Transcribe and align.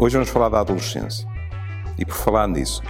Hoje 0.00 0.14
vamos 0.14 0.30
falar 0.30 0.48
da 0.48 0.60
adolescência. 0.60 1.28
E 1.98 2.04
por 2.04 2.14
falar 2.14 2.46
nisso, 2.46 2.80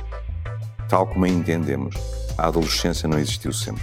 tal 0.91 1.07
como 1.07 1.25
a 1.25 1.29
entendemos, 1.29 1.97
a 2.37 2.49
adolescência 2.49 3.09
não 3.09 3.19
existiu 3.19 3.51
sempre. 3.51 3.83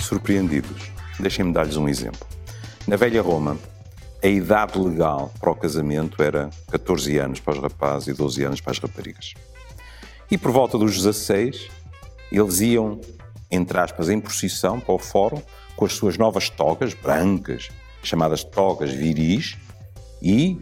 Surpreendidos, 0.00 0.92
deixem-me 1.18 1.52
dar-lhes 1.52 1.76
um 1.76 1.88
exemplo. 1.88 2.24
Na 2.86 2.94
velha 2.94 3.20
Roma, 3.20 3.58
a 4.22 4.28
idade 4.28 4.78
legal 4.78 5.32
para 5.40 5.50
o 5.50 5.56
casamento 5.56 6.22
era 6.22 6.48
14 6.70 7.18
anos 7.18 7.40
para 7.40 7.54
os 7.54 7.60
rapazes 7.60 8.06
e 8.06 8.12
12 8.12 8.44
anos 8.44 8.60
para 8.60 8.70
as 8.70 8.78
raparigas. 8.78 9.34
E 10.30 10.38
por 10.38 10.52
volta 10.52 10.78
dos 10.78 10.94
16, 10.94 11.68
eles 12.30 12.60
iam, 12.60 13.00
entre 13.50 13.80
aspas, 13.80 14.08
em 14.08 14.20
procissão 14.20 14.78
para 14.78 14.94
o 14.94 14.98
fórum 14.98 15.42
com 15.76 15.84
as 15.84 15.92
suas 15.92 16.16
novas 16.16 16.48
togas 16.50 16.94
brancas, 16.94 17.68
chamadas 18.02 18.44
togas 18.44 18.90
viris, 18.90 19.56
e 20.20 20.60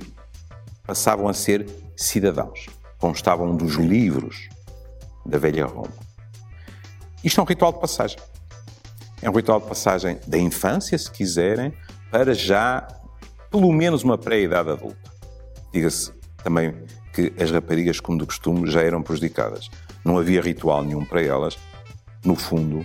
passavam 0.87 1.29
a 1.29 1.35
ser 1.35 1.67
cidadãos. 1.97 2.67
Constavam 2.99 3.57
dos 3.57 3.75
livros 3.75 4.49
da 5.25 5.39
velha 5.39 5.67
Roma. 5.67 5.93
Isto 7.23 7.41
é 7.41 7.43
um 7.43 7.47
ritual 7.47 7.73
de 7.73 7.81
passagem. 7.81 8.19
É 9.23 9.29
um 9.29 9.35
ritual 9.35 9.61
de 9.61 9.67
passagem 9.67 10.19
da 10.27 10.39
infância, 10.39 10.97
se 10.97 11.11
quiserem, 11.11 11.73
para 12.11 12.35
já 12.35 12.87
pelo 13.51 13.71
menos 13.73 14.03
uma 14.03 14.17
pré-idade 14.17 14.71
adulta. 14.71 15.11
Diga-se 15.73 16.13
também 16.43 16.75
que 17.13 17.33
as 17.43 17.51
raparigas, 17.51 18.01
como 18.01 18.19
de 18.19 18.25
costume, 18.25 18.71
já 18.71 18.81
eram 18.83 19.03
prejudicadas. 19.03 19.69
Não 20.05 20.19
havia 20.19 20.41
ritual 20.41 20.83
nenhum 20.83 21.05
para 21.05 21.23
elas. 21.23 21.59
No 22.25 22.35
fundo, 22.35 22.85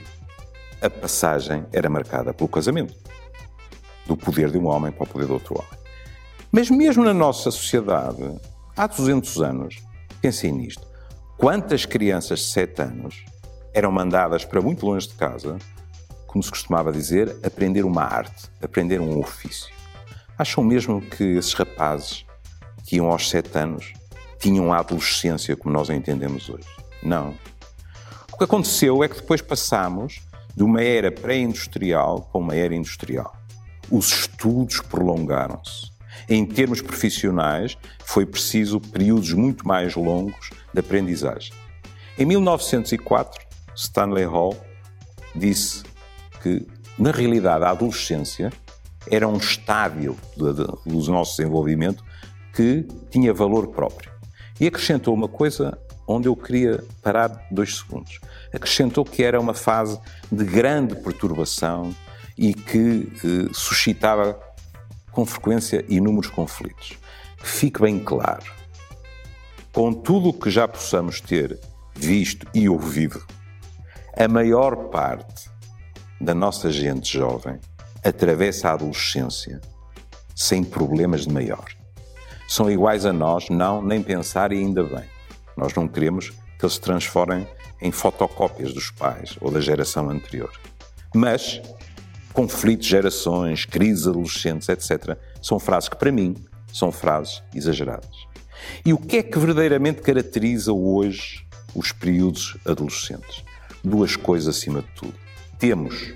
a 0.82 0.90
passagem 0.90 1.66
era 1.72 1.90
marcada 1.90 2.34
pelo 2.34 2.50
casamento. 2.50 2.96
Do 4.06 4.16
poder 4.16 4.52
de 4.52 4.58
um 4.58 4.68
homem 4.68 4.92
para 4.92 5.04
o 5.04 5.08
poder 5.08 5.26
de 5.26 5.32
outro 5.32 5.56
homem. 5.56 5.86
Mas 6.52 6.70
mesmo 6.70 7.04
na 7.04 7.14
nossa 7.14 7.52
sociedade, 7.52 8.40
há 8.78 8.88
200 8.88 9.42
anos, 9.42 9.84
pensem 10.22 10.52
nisto, 10.52 10.88
quantas 11.38 11.86
crianças 11.86 12.40
de 12.40 12.46
7 12.46 12.82
anos 12.82 13.26
eram 13.74 13.92
mandadas 13.92 14.46
para 14.46 14.62
muito 14.62 14.86
longe 14.86 15.08
de 15.08 15.16
casa, 15.16 15.58
como 16.28 16.44
se 16.44 16.50
costumava 16.50 16.92
dizer, 16.92 17.36
aprender 17.44 17.84
uma 17.84 18.04
arte, 18.04 18.50
aprender 18.62 19.02
um 19.02 19.20
ofício. 19.20 19.74
Acham 20.38 20.64
mesmo 20.64 21.02
que 21.02 21.24
esses 21.24 21.54
rapazes 21.54 22.26
que 22.86 22.98
iam 22.98 23.12
aos 23.12 23.30
7 23.30 23.58
anos 23.58 23.94
tinham 24.40 24.72
a 24.72 24.80
adolescência 24.80 25.56
como 25.56 25.74
nós 25.74 25.90
a 25.90 25.96
entendemos 25.96 26.50
hoje? 26.50 26.68
Não. 27.02 27.34
O 28.32 28.38
que 28.38 28.44
aconteceu 28.44 29.04
é 29.04 29.08
que 29.08 29.16
depois 29.16 29.42
passamos 29.42 30.22
de 30.56 30.64
uma 30.64 30.82
era 30.82 31.12
pré-industrial 31.12 32.30
para 32.32 32.42
uma 32.42 32.56
era 32.56 32.74
industrial. 32.74 33.36
Os 33.90 34.12
estudos 34.12 34.80
prolongaram-se. 34.80 35.92
Em 36.30 36.46
termos 36.46 36.82
profissionais, 36.82 37.78
foi 38.06 38.26
preciso 38.26 38.80
períodos 38.80 39.34
muito 39.34 39.68
mais 39.68 39.96
longos 39.96 40.50
de 40.74 40.80
aprendizagem. 40.80 41.54
Em 42.18 42.26
1904, 42.26 43.46
Stanley 43.76 44.24
Hall 44.24 44.58
disse 45.36 45.84
que, 46.42 46.66
na 46.98 47.12
realidade, 47.12 47.66
a 47.66 47.72
adolescência 47.72 48.52
era 49.12 49.28
um 49.28 49.38
estádio 49.38 50.18
do 50.38 51.12
nosso 51.12 51.38
desenvolvimento 51.38 52.04
que 52.54 52.88
tinha 53.12 53.34
valor 53.34 53.68
próprio. 53.68 54.15
E 54.60 54.68
acrescentou 54.68 55.14
uma 55.14 55.28
coisa 55.28 55.78
onde 56.08 56.28
eu 56.28 56.36
queria 56.36 56.84
parar 57.02 57.48
dois 57.52 57.78
segundos. 57.78 58.20
Acrescentou 58.54 59.04
que 59.04 59.24
era 59.24 59.40
uma 59.40 59.54
fase 59.54 60.00
de 60.32 60.44
grande 60.44 60.96
perturbação 60.96 61.94
e 62.38 62.54
que 62.54 63.12
eh, 63.24 63.50
suscitava 63.54 64.40
com 65.12 65.26
frequência 65.26 65.84
inúmeros 65.90 66.30
conflitos. 66.30 66.98
Que 67.38 67.48
fique 67.48 67.82
bem 67.82 68.00
claro, 68.00 68.52
com 69.74 69.94
tudo 69.94 70.30
o 70.30 70.34
que 70.34 70.50
já 70.50 70.68
possamos 70.68 71.20
ter 71.20 71.60
visto 71.94 72.48
e 72.54 72.70
ouvido, 72.70 73.26
a 74.18 74.28
maior 74.28 74.90
parte 74.90 75.50
da 76.20 76.34
nossa 76.34 76.72
gente 76.72 77.18
jovem 77.18 77.60
atravessa 78.04 78.70
a 78.70 78.74
adolescência 78.74 79.60
sem 80.36 80.64
problemas 80.64 81.26
de 81.26 81.34
maior. 81.34 81.66
São 82.48 82.70
iguais 82.70 83.06
a 83.06 83.14
nós, 83.14 83.50
não, 83.50 83.82
nem 83.82 84.02
pensar 84.02 84.52
e 84.52 84.58
ainda 84.58 84.84
bem. 84.84 85.06
Nós 85.58 85.74
não 85.74 85.88
queremos 85.88 86.30
que 86.30 86.66
eles 86.66 86.74
se 86.74 86.82
transformem 86.82 87.48
em 87.82 87.92
fotocópias 87.92 88.74
dos 88.74 88.92
pais 88.92 89.38
ou 89.42 89.52
da 89.52 89.60
geração 89.60 90.10
anterior. 90.10 90.52
Mas 91.14 91.62
conflitos, 92.34 92.86
gerações, 92.86 93.66
crises 93.66 94.08
adolescentes, 94.08 94.68
etc., 94.70 95.18
são 95.42 95.58
frases 95.58 95.90
que, 95.90 95.96
para 95.96 96.12
mim, 96.12 96.36
são 96.72 96.92
frases 96.92 97.42
exageradas. 97.54 98.16
E 98.86 98.94
o 98.94 98.98
que 98.98 99.18
é 99.18 99.24
que 99.24 99.40
verdadeiramente 99.40 100.02
caracteriza 100.02 100.74
hoje 100.74 101.46
os 101.74 101.92
períodos 101.92 102.58
adolescentes? 102.66 103.44
Duas 103.84 104.16
coisas 104.16 104.56
acima 104.56 104.82
de 104.82 104.88
tudo. 104.96 105.14
Temos 105.58 106.14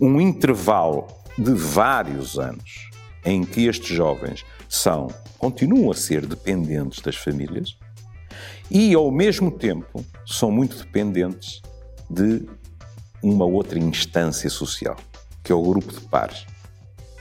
um 0.00 0.20
intervalo 0.20 1.06
de 1.38 1.52
vários 1.52 2.38
anos 2.38 2.90
em 3.24 3.44
que 3.44 3.66
estes 3.66 3.94
jovens 3.94 4.44
são, 4.68 5.08
continuam 5.38 5.90
a 5.90 5.94
ser 5.94 6.26
dependentes 6.26 7.00
das 7.00 7.16
famílias 7.16 7.76
e, 8.70 8.94
ao 8.94 9.10
mesmo 9.10 9.50
tempo, 9.50 10.04
são 10.26 10.50
muito 10.50 10.76
dependentes 10.76 11.62
de 12.10 12.46
uma 13.22 13.44
outra 13.44 13.78
instância 13.78 14.50
social, 14.50 14.96
que 15.42 15.52
é 15.52 15.54
o 15.54 15.62
grupo 15.62 15.92
de 15.92 16.00
pares. 16.00 16.46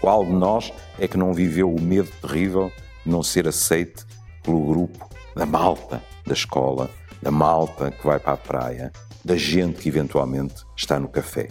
Qual 0.01 0.25
de 0.25 0.31
nós 0.31 0.71
é 0.99 1.07
que 1.07 1.17
não 1.17 1.33
viveu 1.33 1.73
o 1.73 1.81
medo 1.81 2.09
terrível 2.21 2.71
de 3.05 3.11
não 3.11 3.23
ser 3.23 3.47
aceite 3.47 4.05
pelo 4.41 4.65
grupo 4.65 5.09
da 5.35 5.45
malta 5.45 6.03
da 6.25 6.33
escola, 6.33 6.89
da 7.21 7.31
malta 7.31 7.91
que 7.91 8.05
vai 8.05 8.19
para 8.19 8.33
a 8.33 8.37
praia, 8.37 8.91
da 9.23 9.37
gente 9.37 9.81
que 9.81 9.89
eventualmente 9.89 10.55
está 10.75 10.99
no 10.99 11.07
café? 11.07 11.47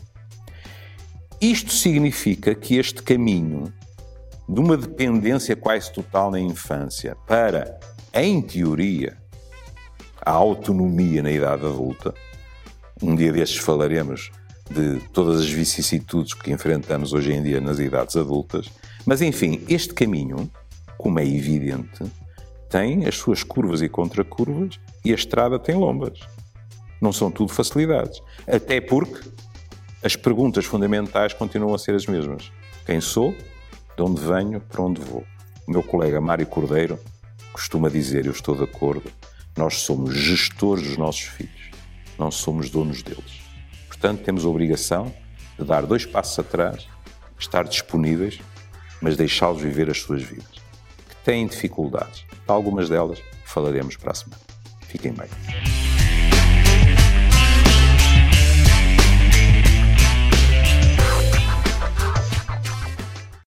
Isto 1.40 1.72
significa 1.72 2.54
que 2.54 2.76
este 2.76 3.02
caminho 3.02 3.72
de 4.48 4.60
uma 4.60 4.76
dependência 4.76 5.56
quase 5.56 5.92
total 5.92 6.30
na 6.30 6.40
infância 6.40 7.16
para, 7.26 7.78
em 8.12 8.40
teoria, 8.42 9.16
a 10.24 10.30
autonomia 10.30 11.22
na 11.22 11.30
idade 11.30 11.66
adulta. 11.66 12.14
Um 13.02 13.16
dia 13.16 13.32
destes 13.32 13.58
falaremos 13.58 14.30
de 14.70 15.00
todas 15.12 15.40
as 15.40 15.50
vicissitudes 15.50 16.34
que 16.34 16.52
enfrentamos 16.52 17.12
hoje 17.12 17.32
em 17.32 17.42
dia 17.42 17.60
nas 17.60 17.78
idades 17.78 18.16
adultas. 18.16 18.70
Mas, 19.04 19.20
enfim, 19.20 19.62
este 19.68 19.92
caminho, 19.92 20.50
como 20.96 21.18
é 21.18 21.26
evidente, 21.26 22.04
tem 22.70 23.06
as 23.06 23.16
suas 23.16 23.42
curvas 23.42 23.82
e 23.82 23.88
contracurvas 23.88 24.78
e 25.04 25.12
a 25.12 25.14
estrada 25.14 25.58
tem 25.58 25.74
lombas. 25.74 26.20
Não 27.00 27.12
são 27.12 27.30
tudo 27.30 27.52
facilidades. 27.52 28.22
Até 28.46 28.80
porque 28.80 29.28
as 30.02 30.16
perguntas 30.16 30.64
fundamentais 30.64 31.32
continuam 31.32 31.74
a 31.74 31.78
ser 31.78 31.94
as 31.94 32.06
mesmas. 32.06 32.50
Quem 32.86 33.00
sou? 33.00 33.34
De 33.96 34.02
onde 34.02 34.20
venho? 34.20 34.60
Para 34.60 34.82
onde 34.82 35.00
vou? 35.00 35.24
O 35.66 35.70
meu 35.70 35.82
colega 35.82 36.20
Mário 36.20 36.46
Cordeiro 36.46 36.98
costuma 37.52 37.88
dizer, 37.88 38.26
eu 38.26 38.32
estou 38.32 38.56
de 38.56 38.64
acordo, 38.64 39.12
nós 39.56 39.80
somos 39.80 40.14
gestores 40.14 40.86
dos 40.86 40.96
nossos 40.96 41.22
filhos, 41.22 41.70
não 42.18 42.30
somos 42.30 42.70
donos 42.70 43.02
deles. 43.02 43.42
Portanto, 43.86 44.24
temos 44.24 44.44
a 44.44 44.48
obrigação 44.48 45.12
de 45.58 45.64
dar 45.64 45.84
dois 45.86 46.06
passos 46.06 46.38
atrás, 46.38 46.88
estar 47.38 47.64
disponíveis, 47.64 48.40
mas 49.00 49.16
deixá-los 49.16 49.60
viver 49.60 49.90
as 49.90 50.00
suas 50.00 50.22
vidas. 50.22 50.62
Que 51.08 51.16
têm 51.24 51.46
dificuldades. 51.46 52.24
De 52.30 52.52
algumas 52.52 52.88
delas 52.88 53.22
falaremos 53.44 53.96
para 53.96 54.12
a 54.12 54.14
semana. 54.14 54.40
Fiquem 54.88 55.12
bem. 55.12 55.28